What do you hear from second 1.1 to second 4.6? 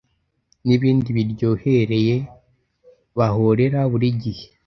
biryohereye bahorera buri gihe,